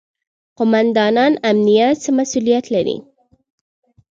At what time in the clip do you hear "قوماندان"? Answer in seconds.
0.57-1.19